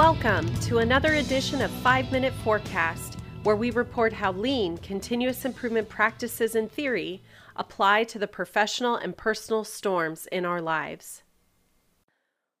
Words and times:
Welcome 0.00 0.50
to 0.60 0.78
another 0.78 1.12
edition 1.12 1.60
of 1.60 1.70
5 1.70 2.10
Minute 2.10 2.32
Forecast, 2.42 3.18
where 3.42 3.54
we 3.54 3.70
report 3.70 4.14
how 4.14 4.32
lean, 4.32 4.78
continuous 4.78 5.44
improvement 5.44 5.90
practices 5.90 6.54
and 6.54 6.72
theory 6.72 7.22
apply 7.54 8.04
to 8.04 8.18
the 8.18 8.26
professional 8.26 8.96
and 8.96 9.14
personal 9.14 9.62
storms 9.62 10.26
in 10.32 10.46
our 10.46 10.62
lives. 10.62 11.22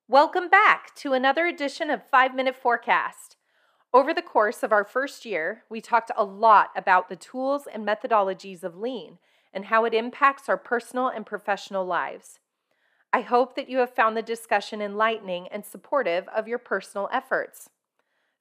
Welcome 0.06 0.50
back 0.50 0.94
to 0.96 1.14
another 1.14 1.46
edition 1.46 1.88
of 1.88 2.06
5 2.06 2.34
Minute 2.34 2.56
Forecast. 2.56 3.36
Over 3.94 4.12
the 4.12 4.20
course 4.20 4.62
of 4.62 4.70
our 4.70 4.84
first 4.84 5.24
year, 5.24 5.64
we 5.70 5.80
talked 5.80 6.10
a 6.14 6.24
lot 6.24 6.68
about 6.76 7.08
the 7.08 7.16
tools 7.16 7.66
and 7.72 7.88
methodologies 7.88 8.62
of 8.62 8.76
lean 8.76 9.16
and 9.54 9.64
how 9.64 9.86
it 9.86 9.94
impacts 9.94 10.50
our 10.50 10.58
personal 10.58 11.08
and 11.08 11.24
professional 11.24 11.86
lives. 11.86 12.38
I 13.12 13.22
hope 13.22 13.56
that 13.56 13.68
you 13.68 13.78
have 13.78 13.94
found 13.94 14.16
the 14.16 14.22
discussion 14.22 14.80
enlightening 14.80 15.48
and 15.48 15.64
supportive 15.64 16.28
of 16.28 16.46
your 16.46 16.58
personal 16.58 17.08
efforts. 17.12 17.68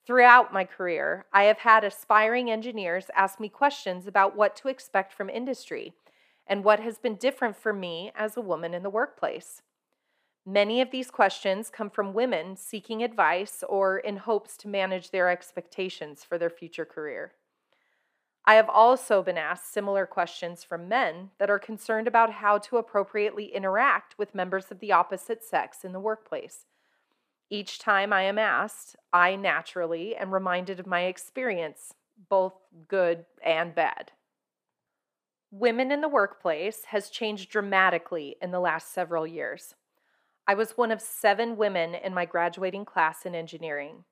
Throughout 0.05 0.53
my 0.53 0.63
career, 0.63 1.25
I 1.33 1.43
have 1.43 1.59
had 1.59 1.83
aspiring 1.83 2.51
engineers 2.51 3.09
ask 3.15 3.39
me 3.39 3.49
questions 3.49 4.05
about 4.05 4.35
what 4.35 4.55
to 4.57 4.67
expect 4.67 5.13
from 5.13 5.29
industry 5.29 5.93
and 6.45 6.63
what 6.63 6.79
has 6.79 6.97
been 6.97 7.15
different 7.15 7.55
for 7.55 7.73
me 7.73 8.11
as 8.15 8.37
a 8.37 8.41
woman 8.41 8.73
in 8.73 8.83
the 8.83 8.89
workplace. 8.89 9.61
Many 10.45 10.81
of 10.81 10.91
these 10.91 11.11
questions 11.11 11.69
come 11.69 11.89
from 11.89 12.13
women 12.13 12.55
seeking 12.55 13.03
advice 13.03 13.63
or 13.67 13.99
in 13.99 14.17
hopes 14.17 14.57
to 14.57 14.67
manage 14.67 15.11
their 15.11 15.29
expectations 15.29 16.23
for 16.23 16.37
their 16.37 16.49
future 16.49 16.85
career. 16.85 17.33
I 18.45 18.55
have 18.55 18.69
also 18.69 19.21
been 19.21 19.37
asked 19.37 19.71
similar 19.71 20.05
questions 20.05 20.63
from 20.63 20.87
men 20.89 21.29
that 21.37 21.49
are 21.49 21.59
concerned 21.59 22.07
about 22.07 22.31
how 22.31 22.57
to 22.59 22.77
appropriately 22.77 23.53
interact 23.53 24.17
with 24.17 24.33
members 24.33 24.71
of 24.71 24.79
the 24.79 24.91
opposite 24.91 25.43
sex 25.43 25.83
in 25.83 25.93
the 25.93 25.99
workplace. 25.99 26.65
Each 27.49 27.79
time 27.79 28.13
I 28.13 28.23
am 28.23 28.37
asked, 28.37 28.95
I 29.11 29.35
naturally 29.35 30.15
am 30.15 30.33
reminded 30.33 30.79
of 30.79 30.87
my 30.87 31.01
experience, 31.01 31.93
both 32.29 32.53
good 32.87 33.25
and 33.43 33.73
bad. 33.73 34.11
Women 35.51 35.91
in 35.91 36.01
the 36.01 36.07
workplace 36.07 36.85
has 36.85 37.09
changed 37.09 37.49
dramatically 37.49 38.35
in 38.39 38.51
the 38.51 38.59
last 38.59 38.93
several 38.93 39.25
years. 39.25 39.73
I 40.47 40.53
was 40.53 40.77
one 40.77 40.91
of 40.91 41.01
seven 41.01 41.57
women 41.57 41.95
in 41.95 42.13
my 42.13 42.25
graduating 42.25 42.85
class 42.85 43.25
in 43.25 43.33
engineering. 43.33 44.03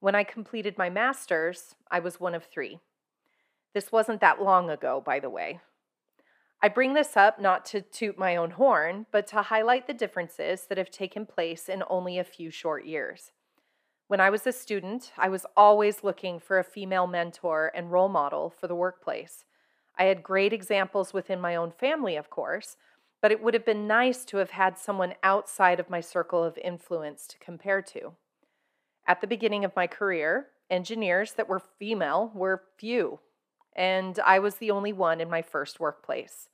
When 0.00 0.16
I 0.16 0.24
completed 0.24 0.76
my 0.76 0.90
master's, 0.90 1.76
I 1.90 2.00
was 2.00 2.18
one 2.18 2.34
of 2.34 2.44
three. 2.44 2.80
This 3.74 3.90
wasn't 3.90 4.20
that 4.20 4.42
long 4.42 4.68
ago, 4.70 5.02
by 5.04 5.18
the 5.18 5.30
way. 5.30 5.60
I 6.62 6.68
bring 6.68 6.94
this 6.94 7.16
up 7.16 7.40
not 7.40 7.64
to 7.66 7.80
toot 7.80 8.16
my 8.16 8.36
own 8.36 8.52
horn, 8.52 9.06
but 9.10 9.26
to 9.28 9.42
highlight 9.42 9.86
the 9.86 9.94
differences 9.94 10.66
that 10.68 10.78
have 10.78 10.90
taken 10.90 11.26
place 11.26 11.68
in 11.68 11.82
only 11.90 12.18
a 12.18 12.24
few 12.24 12.50
short 12.50 12.84
years. 12.84 13.32
When 14.06 14.20
I 14.20 14.30
was 14.30 14.46
a 14.46 14.52
student, 14.52 15.12
I 15.16 15.28
was 15.28 15.46
always 15.56 16.04
looking 16.04 16.38
for 16.38 16.58
a 16.58 16.64
female 16.64 17.06
mentor 17.06 17.72
and 17.74 17.90
role 17.90 18.08
model 18.08 18.50
for 18.50 18.68
the 18.68 18.74
workplace. 18.74 19.44
I 19.98 20.04
had 20.04 20.22
great 20.22 20.52
examples 20.52 21.12
within 21.12 21.40
my 21.40 21.56
own 21.56 21.72
family, 21.72 22.16
of 22.16 22.30
course, 22.30 22.76
but 23.20 23.32
it 23.32 23.42
would 23.42 23.54
have 23.54 23.64
been 23.64 23.86
nice 23.86 24.24
to 24.26 24.36
have 24.36 24.50
had 24.50 24.78
someone 24.78 25.14
outside 25.22 25.80
of 25.80 25.90
my 25.90 26.00
circle 26.00 26.44
of 26.44 26.58
influence 26.58 27.26
to 27.28 27.38
compare 27.38 27.82
to. 27.82 28.12
At 29.06 29.20
the 29.20 29.26
beginning 29.26 29.64
of 29.64 29.74
my 29.74 29.86
career, 29.86 30.48
engineers 30.70 31.32
that 31.32 31.48
were 31.48 31.62
female 31.78 32.30
were 32.34 32.62
few 32.78 33.18
and 33.74 34.18
I 34.20 34.38
was 34.38 34.56
the 34.56 34.70
only 34.70 34.92
one 34.92 35.20
in 35.20 35.30
my 35.30 35.42
first 35.42 35.80
workplace. 35.80 36.48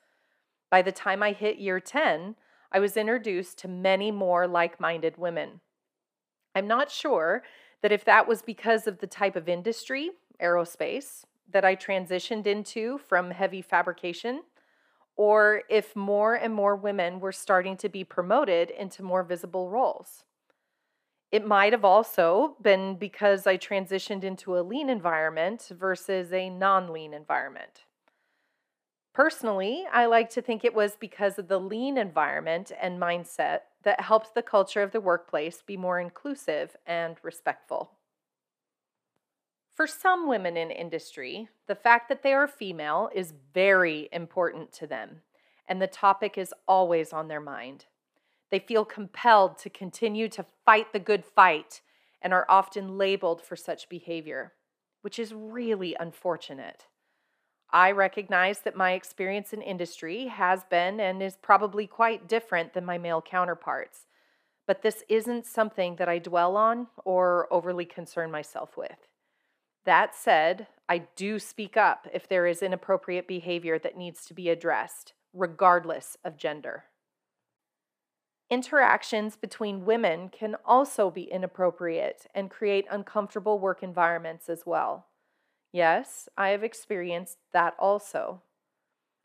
By 0.70 0.82
the 0.82 0.92
time 0.92 1.22
I 1.22 1.32
hit 1.32 1.58
year 1.58 1.80
10, 1.80 2.36
I 2.70 2.78
was 2.78 2.96
introduced 2.96 3.58
to 3.58 3.68
many 3.68 4.10
more 4.10 4.46
like 4.46 4.80
minded 4.80 5.16
women. 5.16 5.60
I'm 6.54 6.66
not 6.66 6.90
sure 6.90 7.42
that 7.82 7.92
if 7.92 8.04
that 8.04 8.28
was 8.28 8.42
because 8.42 8.86
of 8.86 8.98
the 8.98 9.06
type 9.06 9.36
of 9.36 9.48
industry, 9.48 10.10
aerospace, 10.42 11.24
that 11.50 11.64
I 11.64 11.76
transitioned 11.76 12.46
into 12.46 12.98
from 12.98 13.30
heavy 13.30 13.62
fabrication, 13.62 14.42
or 15.16 15.62
if 15.68 15.96
more 15.96 16.34
and 16.34 16.54
more 16.54 16.76
women 16.76 17.20
were 17.20 17.32
starting 17.32 17.76
to 17.78 17.88
be 17.88 18.04
promoted 18.04 18.70
into 18.70 19.02
more 19.02 19.22
visible 19.22 19.70
roles. 19.70 20.24
It 21.30 21.46
might 21.46 21.72
have 21.72 21.84
also 21.84 22.56
been 22.62 22.96
because 22.96 23.46
I 23.46 23.58
transitioned 23.58 24.24
into 24.24 24.56
a 24.56 24.62
lean 24.62 24.88
environment 24.88 25.68
versus 25.70 26.32
a 26.32 26.48
non 26.48 26.92
lean 26.92 27.12
environment. 27.12 27.84
Personally, 29.12 29.84
I 29.92 30.06
like 30.06 30.30
to 30.30 30.42
think 30.42 30.64
it 30.64 30.74
was 30.74 30.96
because 30.96 31.38
of 31.38 31.48
the 31.48 31.58
lean 31.58 31.98
environment 31.98 32.72
and 32.80 33.00
mindset 33.00 33.60
that 33.82 34.00
helped 34.00 34.34
the 34.34 34.42
culture 34.42 34.82
of 34.82 34.92
the 34.92 35.00
workplace 35.00 35.60
be 35.60 35.76
more 35.76 35.98
inclusive 35.98 36.76
and 36.86 37.16
respectful. 37.22 37.90
For 39.74 39.86
some 39.86 40.28
women 40.28 40.56
in 40.56 40.70
industry, 40.70 41.48
the 41.66 41.74
fact 41.74 42.08
that 42.08 42.22
they 42.22 42.32
are 42.32 42.48
female 42.48 43.10
is 43.14 43.34
very 43.52 44.08
important 44.12 44.72
to 44.74 44.86
them, 44.86 45.22
and 45.68 45.82
the 45.82 45.86
topic 45.86 46.38
is 46.38 46.54
always 46.66 47.12
on 47.12 47.28
their 47.28 47.40
mind. 47.40 47.86
They 48.50 48.58
feel 48.58 48.84
compelled 48.84 49.58
to 49.58 49.70
continue 49.70 50.28
to 50.30 50.46
fight 50.64 50.92
the 50.92 50.98
good 50.98 51.24
fight 51.24 51.80
and 52.22 52.32
are 52.32 52.46
often 52.48 52.98
labeled 52.98 53.42
for 53.42 53.56
such 53.56 53.88
behavior, 53.88 54.52
which 55.02 55.18
is 55.18 55.34
really 55.34 55.96
unfortunate. 55.98 56.86
I 57.70 57.90
recognize 57.90 58.60
that 58.60 58.76
my 58.76 58.92
experience 58.92 59.52
in 59.52 59.60
industry 59.60 60.28
has 60.28 60.64
been 60.64 61.00
and 61.00 61.22
is 61.22 61.36
probably 61.36 61.86
quite 61.86 62.26
different 62.26 62.72
than 62.72 62.84
my 62.84 62.96
male 62.96 63.20
counterparts, 63.20 64.06
but 64.66 64.82
this 64.82 65.04
isn't 65.08 65.46
something 65.46 65.96
that 65.96 66.08
I 66.08 66.18
dwell 66.18 66.56
on 66.56 66.86
or 67.04 67.46
overly 67.52 67.84
concern 67.84 68.30
myself 68.30 68.76
with. 68.76 69.08
That 69.84 70.14
said, 70.14 70.66
I 70.88 70.98
do 71.16 71.38
speak 71.38 71.76
up 71.76 72.08
if 72.12 72.26
there 72.26 72.46
is 72.46 72.62
inappropriate 72.62 73.28
behavior 73.28 73.78
that 73.78 73.96
needs 73.96 74.24
to 74.26 74.34
be 74.34 74.48
addressed, 74.48 75.12
regardless 75.34 76.16
of 76.24 76.38
gender. 76.38 76.84
Interactions 78.50 79.36
between 79.36 79.84
women 79.84 80.30
can 80.30 80.56
also 80.64 81.10
be 81.10 81.24
inappropriate 81.24 82.26
and 82.34 82.50
create 82.50 82.86
uncomfortable 82.90 83.58
work 83.58 83.82
environments 83.82 84.48
as 84.48 84.64
well. 84.64 85.06
Yes, 85.70 86.30
I 86.36 86.48
have 86.48 86.64
experienced 86.64 87.38
that 87.52 87.74
also. 87.78 88.40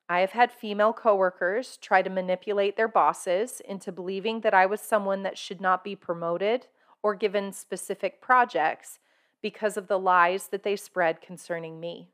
I 0.09 0.19
have 0.19 0.31
had 0.31 0.51
female 0.51 0.91
coworkers 0.91 1.78
try 1.78 2.01
to 2.01 2.09
manipulate 2.09 2.75
their 2.75 2.89
bosses 2.89 3.61
into 3.61 3.94
believing 3.94 4.41
that 4.41 4.53
I 4.53 4.66
was 4.66 4.81
someone 4.81 5.23
that 5.23 5.38
should 5.38 5.61
not 5.61 5.85
be 5.85 5.95
promoted 5.95 6.67
or 7.01 7.16
given 7.16 7.53
specific 7.53 8.19
projects 8.19 9.00
because 9.41 9.78
of 9.78 9.88
the 9.88 10.00
lies 10.00 10.50
that 10.50 10.63
they 10.63 10.75
spread 10.75 11.22
concerning 11.22 11.79
me. 11.79 12.09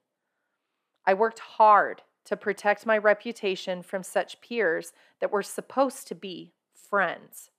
I 1.07 1.15
worked 1.15 1.39
hard 1.39 2.03
to 2.25 2.37
protect 2.37 2.85
my 2.85 2.99
reputation 2.99 3.81
from 3.81 4.03
such 4.03 4.41
peers 4.41 4.93
that 5.19 5.31
were 5.31 5.41
supposed 5.41 6.07
to 6.07 6.15
be 6.15 6.53
friends. 6.89 7.51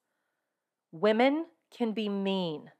Women 0.93 1.47
can 1.71 1.93
be 1.93 2.09
mean. 2.09 2.71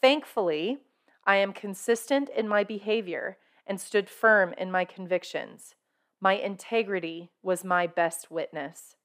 Thankfully, 0.00 0.78
I 1.24 1.36
am 1.36 1.52
consistent 1.52 2.28
in 2.28 2.48
my 2.48 2.64
behavior 2.64 3.38
and 3.66 3.80
stood 3.80 4.10
firm 4.10 4.52
in 4.58 4.70
my 4.70 4.84
convictions. 4.84 5.74
My 6.20 6.34
integrity 6.34 7.30
was 7.42 7.64
my 7.64 7.86
best 7.86 8.30
witness. 8.30 8.96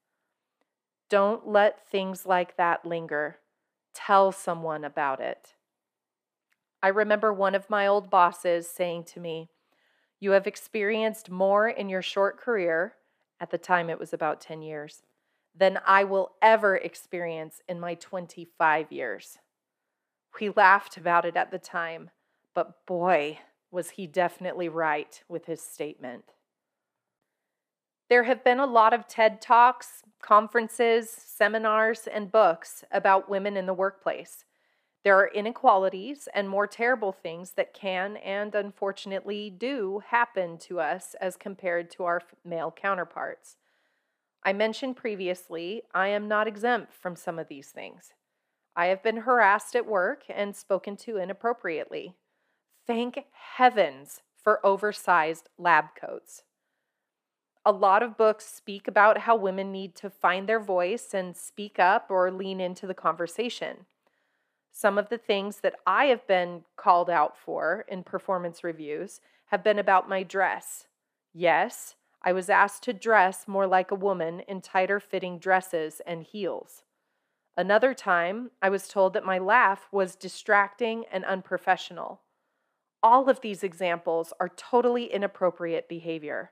Don't 1.10 1.48
let 1.48 1.88
things 1.90 2.26
like 2.26 2.58
that 2.58 2.86
linger. 2.86 3.38
Tell 3.94 4.32
someone 4.32 4.84
about 4.84 5.20
it. 5.20 5.54
I 6.82 6.90
remember 6.90 7.34
one 7.34 7.56
of 7.56 7.70
my 7.70 7.88
old 7.88 8.10
bosses 8.10 8.68
saying 8.68 9.06
to 9.06 9.20
me, 9.20 9.50
You 10.20 10.32
have 10.32 10.48
experienced 10.48 11.30
more 11.30 11.68
in 11.68 11.90
your 11.90 12.02
short 12.02 12.38
career, 12.38 12.94
at 13.40 13.52
the 13.52 13.58
time 13.58 13.90
it 13.90 14.00
was 14.00 14.14
about 14.14 14.42
10 14.42 14.62
years, 14.62 15.04
than 15.58 15.80
I 15.86 16.04
will 16.04 16.34
ever 16.42 16.76
experience 16.76 17.62
in 17.68 17.80
my 17.80 17.96
25 17.96 18.92
years. 18.92 19.40
We 20.40 20.50
laughed 20.50 20.98
about 20.98 21.26
it 21.26 21.36
at 21.36 21.52
the 21.52 21.58
time, 21.58 22.12
but 22.54 22.86
boy, 22.86 23.40
was 23.72 23.92
he 23.92 24.08
definitely 24.08 24.70
right 24.70 25.22
with 25.28 25.46
his 25.46 25.62
statement. 25.62 26.26
There 28.10 28.24
have 28.24 28.44
been 28.44 28.60
a 28.60 28.66
lot 28.66 28.94
of 28.94 29.08
TED 29.08 29.42
Talks, 29.42 30.04
conferences, 30.22 31.10
seminars, 31.10 32.08
and 32.08 32.32
books 32.32 32.86
about 32.92 33.30
women 33.30 33.58
in 33.58 33.66
the 33.66 33.74
workplace. 33.74 34.46
There 35.04 35.18
are 35.18 35.28
inequalities 35.28 36.28
and 36.34 36.50
more 36.50 36.68
terrible 36.68 37.12
things 37.12 37.52
that 37.52 37.74
can 37.74 38.18
and 38.18 38.56
unfortunately 38.56 39.50
do 39.50 40.02
happen 40.08 40.58
to 40.60 40.80
us 40.80 41.16
as 41.20 41.36
compared 41.36 41.92
to 41.92 42.04
our 42.04 42.22
male 42.46 42.72
counterparts. 42.72 43.58
I 44.48 44.54
mentioned 44.54 44.96
previously, 44.96 45.82
I 45.94 46.08
am 46.08 46.30
not 46.30 46.48
exempt 46.48 46.94
from 46.94 47.18
some 47.18 47.38
of 47.38 47.50
these 47.50 47.68
things. 47.68 48.14
I 48.78 48.86
have 48.86 49.04
been 49.04 49.18
harassed 49.18 49.76
at 49.76 49.86
work 49.86 50.24
and 50.30 50.56
spoken 50.56 50.96
to 51.00 51.18
inappropriately. 51.18 52.16
Thank 52.86 53.26
heavens 53.34 54.22
for 54.42 54.66
oversized 54.66 55.50
lab 55.58 55.88
coats. 56.00 56.44
A 57.66 57.74
lot 57.74 58.02
of 58.02 58.16
books 58.16 58.46
speak 58.46 58.88
about 58.88 59.18
how 59.18 59.36
women 59.36 59.70
need 59.70 59.96
to 59.96 60.10
find 60.10 60.48
their 60.48 60.62
voice 60.62 61.14
and 61.14 61.36
speak 61.36 61.78
up 61.78 62.06
or 62.10 62.32
lean 62.32 62.62
into 62.62 62.88
the 62.88 62.94
conversation. 62.94 63.86
Some 64.72 64.98
of 64.98 65.10
the 65.10 65.18
things 65.18 65.58
that 65.58 65.76
I 65.86 66.06
have 66.06 66.26
been 66.26 66.64
called 66.78 67.10
out 67.10 67.38
for 67.38 67.84
in 67.90 68.02
performance 68.02 68.64
reviews 68.64 69.20
have 69.48 69.62
been 69.62 69.78
about 69.78 70.08
my 70.08 70.24
dress. 70.24 70.88
Yes, 71.34 71.96
I 72.28 72.34
was 72.34 72.50
asked 72.50 72.84
to 72.84 72.92
dress 72.92 73.48
more 73.48 73.66
like 73.66 73.90
a 73.90 73.96
woman 73.96 74.42
in 74.50 74.60
tighter 74.60 75.00
fitting 75.00 75.40
dresses 75.40 76.02
and 76.06 76.24
heels. 76.24 76.84
Another 77.56 77.94
time, 77.94 78.52
I 78.62 78.68
was 78.68 78.90
told 78.90 79.14
that 79.14 79.24
my 79.24 79.38
laugh 79.38 79.88
was 79.94 80.14
distracting 80.14 81.06
and 81.10 81.24
unprofessional. 81.24 82.20
All 83.02 83.30
of 83.30 83.40
these 83.40 83.64
examples 83.64 84.34
are 84.42 84.50
totally 84.50 85.06
inappropriate 85.06 85.88
behavior. 85.88 86.52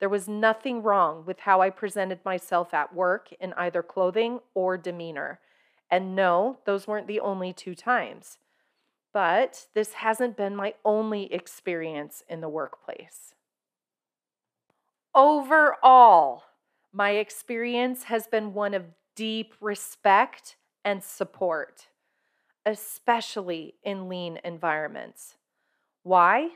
There 0.00 0.08
was 0.08 0.26
nothing 0.26 0.82
wrong 0.82 1.24
with 1.24 1.38
how 1.38 1.60
I 1.60 1.70
presented 1.70 2.18
myself 2.24 2.74
at 2.74 2.92
work 2.92 3.32
in 3.38 3.52
either 3.52 3.84
clothing 3.84 4.40
or 4.54 4.76
demeanor. 4.76 5.38
And 5.88 6.16
no, 6.16 6.58
those 6.64 6.88
weren't 6.88 7.06
the 7.06 7.20
only 7.20 7.52
two 7.52 7.76
times. 7.76 8.38
But 9.12 9.68
this 9.72 9.92
hasn't 9.92 10.36
been 10.36 10.56
my 10.56 10.74
only 10.84 11.32
experience 11.32 12.24
in 12.28 12.40
the 12.40 12.48
workplace. 12.48 13.34
Overall, 15.14 16.44
my 16.90 17.10
experience 17.10 18.04
has 18.04 18.26
been 18.26 18.54
one 18.54 18.72
of 18.72 18.86
deep 19.14 19.54
respect 19.60 20.56
and 20.86 21.04
support, 21.04 21.88
especially 22.64 23.74
in 23.82 24.08
lean 24.08 24.38
environments. 24.42 25.34
Why? 26.02 26.52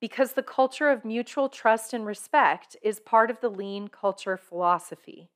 Because 0.00 0.32
the 0.34 0.42
culture 0.42 0.88
of 0.88 1.04
mutual 1.04 1.48
trust 1.48 1.92
and 1.92 2.06
respect 2.06 2.76
is 2.80 3.00
part 3.00 3.28
of 3.28 3.40
the 3.40 3.48
lean 3.48 3.88
culture 3.88 4.36
philosophy. 4.36 5.28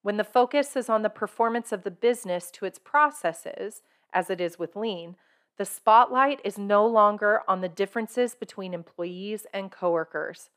When 0.00 0.16
the 0.16 0.24
focus 0.24 0.76
is 0.76 0.88
on 0.88 1.02
the 1.02 1.10
performance 1.10 1.72
of 1.72 1.82
the 1.82 1.90
business 1.90 2.50
to 2.52 2.64
its 2.64 2.78
processes, 2.78 3.82
as 4.14 4.30
it 4.30 4.40
is 4.40 4.58
with 4.58 4.76
lean, 4.76 5.16
the 5.58 5.66
spotlight 5.66 6.40
is 6.42 6.56
no 6.56 6.86
longer 6.86 7.42
on 7.46 7.60
the 7.60 7.68
differences 7.68 8.34
between 8.34 8.72
employees 8.72 9.46
and 9.52 9.70
coworkers. 9.70 10.48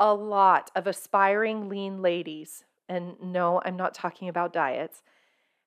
A 0.00 0.14
lot 0.14 0.70
of 0.76 0.86
aspiring 0.86 1.68
lean 1.68 2.00
ladies, 2.00 2.64
and 2.88 3.16
no, 3.20 3.60
I'm 3.64 3.76
not 3.76 3.94
talking 3.94 4.28
about 4.28 4.52
diets, 4.52 5.02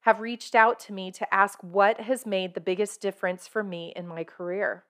have 0.01 0.19
reached 0.19 0.55
out 0.55 0.79
to 0.81 0.93
me 0.93 1.11
to 1.11 1.33
ask 1.33 1.59
what 1.61 2.01
has 2.01 2.25
made 2.25 2.53
the 2.53 2.61
biggest 2.61 3.01
difference 3.01 3.47
for 3.47 3.63
me 3.63 3.93
in 3.95 4.07
my 4.07 4.23
career. 4.23 4.85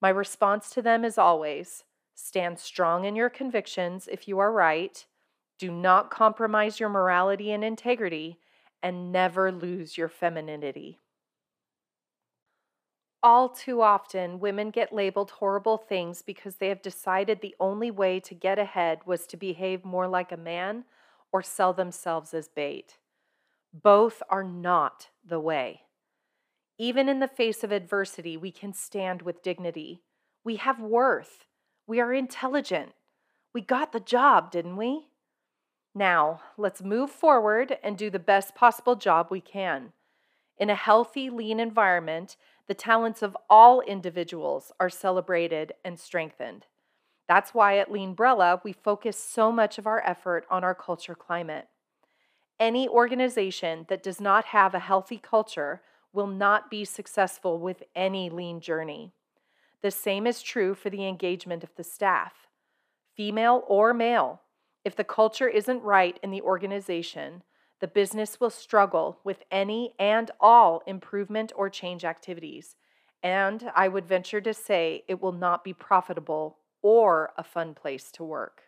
My 0.00 0.08
response 0.08 0.70
to 0.70 0.82
them 0.82 1.04
is 1.04 1.18
always 1.18 1.84
stand 2.14 2.58
strong 2.58 3.04
in 3.04 3.16
your 3.16 3.30
convictions 3.30 4.08
if 4.10 4.28
you 4.28 4.38
are 4.38 4.52
right, 4.52 5.04
do 5.58 5.70
not 5.70 6.10
compromise 6.10 6.80
your 6.80 6.88
morality 6.88 7.52
and 7.52 7.64
integrity, 7.64 8.38
and 8.82 9.12
never 9.12 9.52
lose 9.52 9.96
your 9.96 10.08
femininity. 10.08 10.98
All 13.24 13.48
too 13.48 13.82
often, 13.82 14.40
women 14.40 14.70
get 14.70 14.92
labeled 14.92 15.30
horrible 15.32 15.78
things 15.78 16.22
because 16.22 16.56
they 16.56 16.68
have 16.68 16.82
decided 16.82 17.40
the 17.40 17.54
only 17.60 17.90
way 17.90 18.18
to 18.18 18.34
get 18.34 18.58
ahead 18.58 18.98
was 19.06 19.26
to 19.28 19.36
behave 19.36 19.84
more 19.84 20.08
like 20.08 20.32
a 20.32 20.36
man 20.36 20.84
or 21.32 21.40
sell 21.40 21.72
themselves 21.72 22.34
as 22.34 22.48
bait. 22.48 22.98
Both 23.72 24.22
are 24.28 24.42
not 24.42 25.10
the 25.24 25.38
way. 25.38 25.82
Even 26.78 27.08
in 27.08 27.20
the 27.20 27.28
face 27.28 27.62
of 27.62 27.70
adversity, 27.70 28.36
we 28.36 28.50
can 28.50 28.72
stand 28.72 29.22
with 29.22 29.42
dignity. 29.42 30.02
We 30.42 30.56
have 30.56 30.80
worth. 30.80 31.46
We 31.86 32.00
are 32.00 32.12
intelligent. 32.12 32.92
We 33.54 33.60
got 33.60 33.92
the 33.92 34.00
job, 34.00 34.50
didn't 34.50 34.76
we? 34.76 35.06
Now, 35.94 36.40
let's 36.56 36.82
move 36.82 37.10
forward 37.10 37.78
and 37.84 37.96
do 37.96 38.10
the 38.10 38.18
best 38.18 38.54
possible 38.56 38.96
job 38.96 39.28
we 39.30 39.40
can. 39.40 39.92
In 40.58 40.70
a 40.70 40.74
healthy, 40.74 41.30
lean 41.30 41.60
environment, 41.60 42.36
the 42.68 42.74
talents 42.74 43.22
of 43.22 43.36
all 43.50 43.80
individuals 43.80 44.72
are 44.78 44.90
celebrated 44.90 45.72
and 45.84 45.98
strengthened. 45.98 46.66
That's 47.28 47.54
why 47.54 47.78
at 47.78 47.90
Leanbrella, 47.90 48.62
we 48.64 48.72
focus 48.72 49.16
so 49.16 49.50
much 49.50 49.78
of 49.78 49.86
our 49.86 50.02
effort 50.06 50.46
on 50.50 50.64
our 50.64 50.74
culture 50.74 51.14
climate. 51.14 51.68
Any 52.60 52.88
organization 52.88 53.86
that 53.88 54.02
does 54.02 54.20
not 54.20 54.46
have 54.46 54.74
a 54.74 54.78
healthy 54.78 55.18
culture 55.18 55.82
will 56.12 56.26
not 56.26 56.70
be 56.70 56.84
successful 56.84 57.58
with 57.58 57.82
any 57.96 58.28
lean 58.28 58.60
journey. 58.60 59.12
The 59.82 59.90
same 59.90 60.26
is 60.26 60.42
true 60.42 60.74
for 60.74 60.90
the 60.90 61.06
engagement 61.06 61.64
of 61.64 61.74
the 61.76 61.84
staff, 61.84 62.48
female 63.16 63.64
or 63.66 63.92
male. 63.92 64.42
If 64.84 64.94
the 64.94 65.04
culture 65.04 65.48
isn't 65.48 65.82
right 65.82 66.18
in 66.22 66.30
the 66.30 66.42
organization, 66.42 67.42
the 67.82 67.88
business 67.88 68.38
will 68.38 68.48
struggle 68.48 69.18
with 69.24 69.42
any 69.50 69.92
and 69.98 70.30
all 70.40 70.84
improvement 70.86 71.52
or 71.56 71.68
change 71.68 72.04
activities. 72.04 72.76
And 73.24 73.72
I 73.74 73.88
would 73.88 74.06
venture 74.06 74.40
to 74.40 74.54
say 74.54 75.02
it 75.08 75.20
will 75.20 75.32
not 75.32 75.64
be 75.64 75.72
profitable 75.72 76.58
or 76.80 77.32
a 77.36 77.42
fun 77.42 77.74
place 77.74 78.12
to 78.12 78.22
work. 78.22 78.62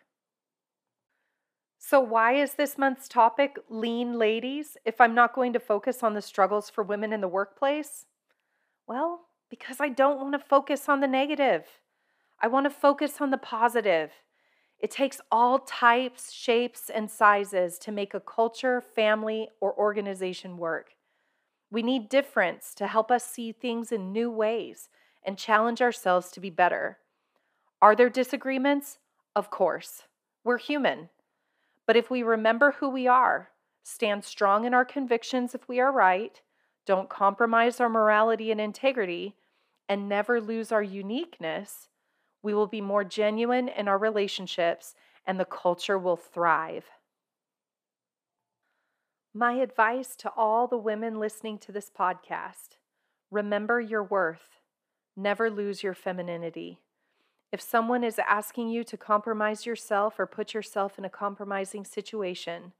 So, 1.77 2.01
why 2.01 2.33
is 2.33 2.55
this 2.55 2.77
month's 2.77 3.07
topic 3.07 3.57
lean 3.69 4.19
ladies 4.19 4.75
if 4.83 4.99
I'm 4.99 5.15
not 5.15 5.33
going 5.33 5.53
to 5.53 5.61
focus 5.61 6.03
on 6.03 6.13
the 6.13 6.21
struggles 6.21 6.69
for 6.69 6.83
women 6.83 7.13
in 7.13 7.21
the 7.21 7.29
workplace? 7.29 8.07
Well, 8.85 9.27
because 9.49 9.77
I 9.79 9.87
don't 9.87 10.19
want 10.19 10.33
to 10.33 10.39
focus 10.39 10.89
on 10.89 10.99
the 10.99 11.07
negative. 11.07 11.63
I 12.41 12.47
want 12.47 12.65
to 12.65 12.69
focus 12.69 13.21
on 13.21 13.31
the 13.31 13.37
positive. 13.37 14.11
It 14.85 14.91
takes 14.91 15.19
all 15.31 15.57
types, 15.57 16.31
shapes, 16.31 16.91
and 16.91 17.09
sizes 17.09 17.79
to 17.79 17.91
make 17.91 18.13
a 18.13 18.19
culture, 18.19 18.79
family, 18.79 19.49
or 19.59 19.75
organization 19.75 20.57
work. 20.57 20.91
We 21.71 21.81
need 21.81 22.07
difference 22.07 22.75
to 22.75 22.85
help 22.85 23.09
us 23.09 23.25
see 23.25 23.51
things 23.51 23.91
in 23.91 24.11
new 24.11 24.29
ways 24.29 24.89
and 25.23 25.39
challenge 25.39 25.81
ourselves 25.81 26.29
to 26.33 26.39
be 26.39 26.51
better. 26.51 26.99
Are 27.81 27.95
there 27.95 28.11
disagreements? 28.11 28.99
Of 29.35 29.49
course. 29.49 30.03
We're 30.43 30.59
human. 30.59 31.09
But 31.87 31.97
if 31.97 32.11
we 32.11 32.21
remember 32.21 32.73
who 32.73 32.87
we 32.87 33.07
are, 33.07 33.49
stand 33.81 34.23
strong 34.23 34.65
in 34.65 34.75
our 34.75 34.85
convictions 34.85 35.55
if 35.55 35.67
we 35.67 35.79
are 35.79 35.91
right, 35.91 36.39
don't 36.85 37.09
compromise 37.09 37.79
our 37.79 37.89
morality 37.89 38.51
and 38.51 38.61
integrity, 38.61 39.33
and 39.89 40.07
never 40.07 40.39
lose 40.39 40.71
our 40.71 40.83
uniqueness, 40.83 41.89
we 42.45 42.53
will 42.53 42.67
be 42.67 42.79
more 42.79 43.03
genuine 43.03 43.67
in 43.67 43.87
our 43.87 43.97
relationships 43.97 44.93
and 45.25 45.39
the 45.39 45.45
culture 45.45 45.97
will 45.97 46.15
thrive. 46.15 46.85
My 49.33 49.53
advice 49.53 50.15
to 50.17 50.31
all 50.37 50.67
the 50.67 50.77
women 50.77 51.19
listening 51.19 51.57
to 51.57 51.71
this 51.71 51.89
podcast 51.89 52.77
remember 53.31 53.81
your 53.81 54.03
worth. 54.03 54.59
Never 55.17 55.49
lose 55.49 55.81
your 55.81 55.95
femininity. 55.95 56.81
If 57.51 57.61
someone 57.61 58.03
is 58.03 58.19
asking 58.19 58.69
you 58.69 58.83
to 58.83 58.95
compromise 58.95 59.65
yourself 59.65 60.19
or 60.19 60.27
put 60.27 60.53
yourself 60.53 60.99
in 60.99 61.05
a 61.05 61.09
compromising 61.09 61.83
situation, 61.83 62.73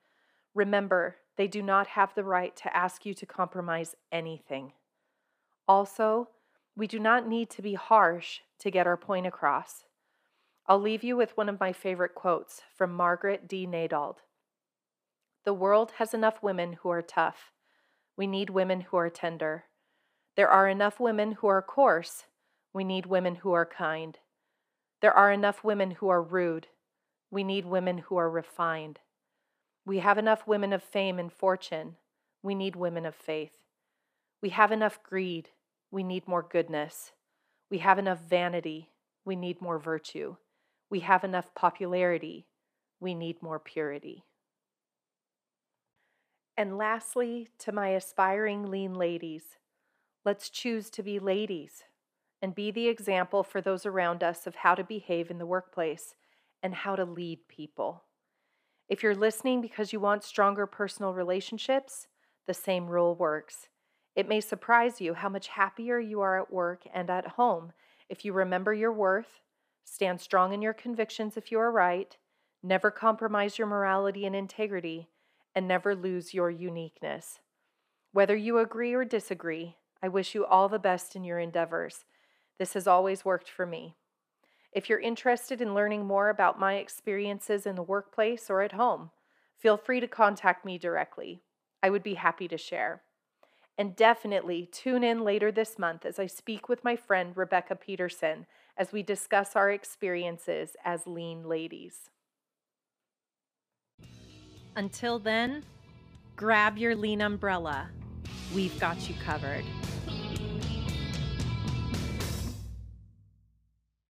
remember 0.54 1.16
they 1.38 1.48
do 1.48 1.64
not 1.64 1.88
have 1.88 2.14
the 2.14 2.24
right 2.24 2.56
to 2.58 2.78
ask 2.78 3.04
you 3.04 3.16
to 3.16 3.26
compromise 3.26 3.96
anything. 4.12 4.74
Also, 5.68 6.30
we 6.76 6.88
do 6.88 7.00
not 7.00 7.28
need 7.28 7.50
to 7.50 7.62
be 7.62 7.76
harsh 7.76 8.42
to 8.60 8.70
get 8.70 8.88
our 8.88 8.98
point 8.98 9.26
across. 9.26 9.86
I'll 10.68 10.80
leave 10.80 11.04
you 11.04 11.16
with 11.16 11.38
one 11.38 11.48
of 11.48 11.60
my 11.60 11.72
favorite 11.72 12.16
quotes 12.16 12.62
from 12.76 12.94
Margaret 12.94 13.48
D. 13.48 13.66
Nadauld 13.66 14.18
The 15.46 15.54
world 15.54 15.94
has 16.00 16.14
enough 16.14 16.44
women 16.44 16.74
who 16.82 16.90
are 16.90 17.02
tough. 17.02 17.52
We 18.18 18.28
need 18.28 18.50
women 18.50 18.82
who 18.82 18.98
are 18.98 19.10
tender. 19.10 19.66
There 20.36 20.50
are 20.50 20.68
enough 20.68 21.00
women 21.00 21.34
who 21.34 21.48
are 21.48 21.62
coarse. 21.62 22.26
We 22.74 22.84
need 22.84 23.06
women 23.06 23.36
who 23.36 23.54
are 23.54 23.66
kind. 23.66 24.18
There 25.02 25.14
are 25.14 25.32
enough 25.32 25.64
women 25.64 25.92
who 25.92 26.10
are 26.10 26.22
rude. 26.22 26.68
We 27.32 27.44
need 27.44 27.66
women 27.66 28.00
who 28.00 28.18
are 28.18 28.30
refined. 28.30 29.00
We 29.86 30.00
have 30.00 30.18
enough 30.18 30.48
women 30.48 30.74
of 30.74 30.84
fame 30.84 31.20
and 31.20 31.32
fortune. 31.32 31.96
We 32.42 32.56
need 32.56 32.76
women 32.76 33.06
of 33.06 33.16
faith. 33.16 33.52
We 34.42 34.50
have 34.50 34.72
enough 34.72 35.02
greed. 35.04 35.50
We 35.96 36.04
need 36.04 36.28
more 36.28 36.44
goodness. 36.44 37.14
We 37.72 37.78
have 37.78 37.98
enough 37.98 38.20
vanity. 38.20 38.90
We 39.24 39.38
need 39.38 39.62
more 39.62 39.80
virtue. 39.80 40.36
We 40.90 41.00
have 41.00 41.24
enough 41.24 41.56
popularity. 41.56 42.48
We 43.00 43.14
need 43.16 43.42
more 43.42 43.60
purity. 43.60 44.26
And 46.58 46.78
lastly, 46.78 47.48
to 47.60 47.72
my 47.72 47.92
aspiring 47.92 48.70
lean 48.70 48.94
ladies, 48.94 49.44
let's 50.26 50.50
choose 50.50 50.90
to 50.90 51.02
be 51.02 51.18
ladies 51.18 51.86
and 52.42 52.54
be 52.54 52.72
the 52.72 52.90
example 52.90 53.42
for 53.42 53.62
those 53.62 53.86
around 53.86 54.22
us 54.22 54.46
of 54.46 54.56
how 54.56 54.76
to 54.76 54.84
behave 54.84 55.32
in 55.32 55.38
the 55.38 55.46
workplace 55.46 56.14
and 56.62 56.76
how 56.76 56.98
to 56.98 57.06
lead 57.06 57.48
people. 57.48 58.04
If 58.90 59.02
you're 59.02 59.16
listening 59.16 59.62
because 59.62 59.94
you 59.94 60.02
want 60.02 60.26
stronger 60.26 60.68
personal 60.68 61.14
relationships, 61.14 62.08
the 62.48 62.54
same 62.54 62.88
rule 62.88 63.16
works. 63.16 63.70
It 64.16 64.30
may 64.30 64.42
surprise 64.42 65.02
you 65.02 65.14
how 65.14 65.30
much 65.30 65.48
happier 65.48 66.00
you 66.00 66.22
are 66.22 66.40
at 66.40 66.52
work 66.52 66.84
and 66.94 67.10
at 67.10 67.28
home 67.30 67.74
if 68.08 68.24
you 68.24 68.34
remember 68.34 68.74
your 68.74 68.94
worth, 68.94 69.42
stand 69.84 70.22
strong 70.22 70.54
in 70.54 70.62
your 70.62 70.74
convictions 70.74 71.38
if 71.38 71.52
you 71.52 71.60
are 71.60 71.72
right, 71.72 72.16
never 72.62 72.92
compromise 72.92 73.58
your 73.58 73.68
morality 73.68 74.26
and 74.26 74.36
integrity, 74.36 75.10
and 75.56 75.68
never 75.68 75.96
lose 75.96 76.34
your 76.34 76.50
uniqueness. 76.50 77.40
Whether 78.12 78.36
you 78.36 78.60
agree 78.60 78.94
or 78.94 79.06
disagree, 79.06 79.76
I 80.04 80.08
wish 80.08 80.36
you 80.36 80.46
all 80.46 80.70
the 80.70 80.80
best 80.80 81.16
in 81.16 81.24
your 81.24 81.40
endeavors. 81.40 82.06
This 82.60 82.74
has 82.74 82.88
always 82.88 83.26
worked 83.26 83.50
for 83.50 83.66
me. 83.66 83.96
If 84.72 84.90
you're 84.90 85.00
interested 85.00 85.62
in 85.62 85.74
learning 85.74 86.06
more 86.06 86.30
about 86.30 86.60
my 86.60 86.76
experiences 86.76 87.66
in 87.66 87.76
the 87.76 87.82
workplace 87.82 88.50
or 88.50 88.62
at 88.62 88.74
home, 88.74 89.10
feel 89.58 89.78
free 89.78 90.00
to 90.00 90.08
contact 90.08 90.66
me 90.66 90.78
directly. 90.78 91.42
I 91.82 91.90
would 91.90 92.04
be 92.04 92.16
happy 92.16 92.48
to 92.50 92.58
share. 92.58 93.02
And 93.78 93.96
definitely 93.96 94.70
tune 94.72 95.04
in 95.04 95.24
later 95.24 95.52
this 95.52 95.78
month 95.78 96.06
as 96.06 96.18
I 96.18 96.28
speak 96.28 96.70
with 96.70 96.84
my 96.84 96.96
friend 96.96 97.36
Rebecca 97.36 97.76
Peterson 97.76 98.46
as 98.78 98.92
we 98.92 99.04
discuss 99.04 99.56
our 99.56 99.70
experiences 99.70 100.76
as 100.86 101.06
lean 101.06 101.44
ladies. 101.44 102.10
Until 104.78 105.20
then, 105.20 105.64
grab 106.36 106.78
your 106.78 106.96
lean 106.96 107.22
umbrella. 107.22 107.90
We've 108.54 108.78
got 108.80 109.10
you 109.10 109.16
covered. 109.24 109.64